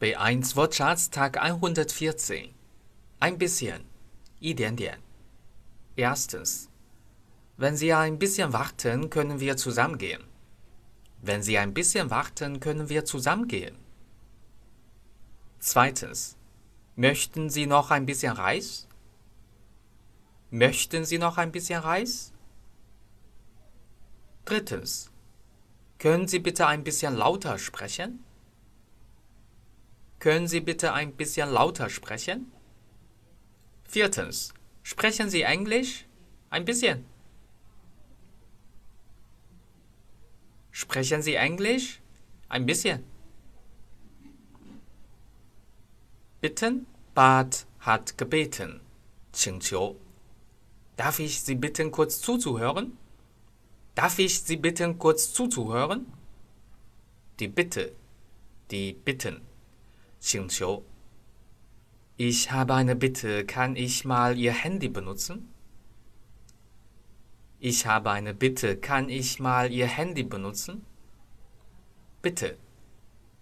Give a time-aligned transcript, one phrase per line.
[0.00, 2.54] B1 Wortschatz Tag 114.
[3.18, 3.84] Ein bisschen.
[4.40, 4.98] Ein.
[5.94, 6.70] Erstens.
[7.58, 10.24] Wenn Sie ein bisschen warten, können wir zusammengehen.
[11.20, 13.76] Wenn Sie ein bisschen warten, können wir zusammengehen.
[15.58, 16.38] Zweitens.
[16.96, 18.88] Möchten Sie noch ein bisschen Reis?
[20.48, 22.32] Möchten Sie noch ein bisschen Reis?
[24.46, 25.10] Drittens.
[25.98, 28.24] Können Sie bitte ein bisschen lauter sprechen?
[30.20, 32.52] Können Sie bitte ein bisschen lauter sprechen?
[33.84, 34.54] Viertens.
[34.82, 36.06] Sprechen Sie Englisch?
[36.50, 37.04] Ein bisschen.
[40.70, 42.00] Sprechen Sie Englisch?
[42.48, 43.02] Ein bisschen.
[46.40, 48.80] Bitten, bat, hat gebeten.
[49.32, 49.96] 请求.
[50.96, 52.98] Darf ich Sie bitten, kurz zuzuhören?
[53.94, 56.06] Darf ich Sie bitten, kurz zuzuhören?
[57.38, 57.92] Die Bitte,
[58.70, 59.49] die Bitten.
[60.19, 60.83] 请求.
[62.17, 65.49] Ich habe eine Bitte, kann ich mal Ihr Handy benutzen?
[67.59, 70.85] Ich habe eine Bitte, kann ich mal Ihr Handy benutzen?
[72.21, 72.57] Bitte.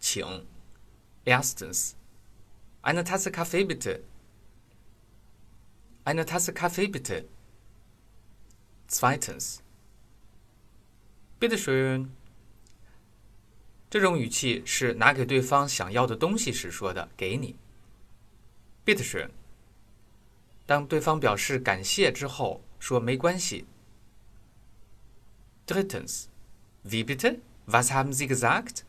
[0.00, 0.46] 请.
[1.24, 1.96] Erstens.
[2.82, 4.02] Eine Tasse Kaffee bitte.
[6.04, 7.28] Eine Tasse Kaffee bitte.
[8.86, 9.62] Zweitens.
[11.38, 12.12] Bitteschön.
[13.95, 17.55] 这种语气是拿给对方想要的东西时说的，给你。
[18.85, 19.29] Bitteschön。
[20.65, 23.65] 当对方表示感谢之后，说没关系。
[25.65, 26.25] Drittens.
[26.83, 27.39] Wie bitte?
[27.67, 28.83] Was haben Sie gesagt?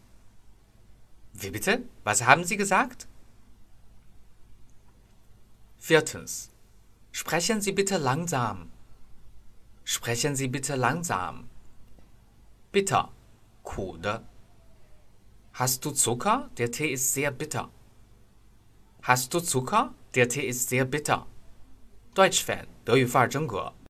[1.33, 1.83] Wie bitte?
[2.03, 3.07] Was haben Sie gesagt?
[5.81, 6.49] Viertens.
[7.13, 8.71] Sprechen Sie bitte langsam.
[9.85, 11.45] Sprechen Sie bitte langsam.
[12.73, 13.11] Bitter.
[13.63, 14.25] 苦的。
[15.56, 16.50] Hast du Zucker?
[16.58, 17.70] Der Tee ist sehr bitter.
[19.04, 19.94] Hast du Zucker?
[20.16, 21.26] Der Tee ist sehr bitter.
[22.14, 23.74] Deutsch-Fan，德语范儿真格。